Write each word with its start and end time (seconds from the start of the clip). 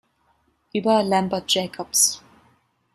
Über 0.73 1.03
Lambert 1.03 1.47
Jacobsz. 1.53 2.23